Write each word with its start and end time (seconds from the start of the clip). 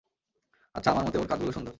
আচ্ছা, 0.75 0.89
আমার 0.91 1.03
মতে 1.05 1.17
ওর 1.17 1.27
কাঁধগুলো 1.27 1.51
সুন্দর। 1.51 1.69